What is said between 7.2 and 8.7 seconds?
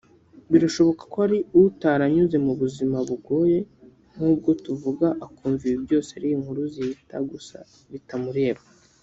gusa bitamureba